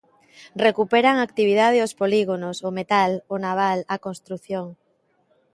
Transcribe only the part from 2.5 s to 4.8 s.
o metal, o naval, a construción...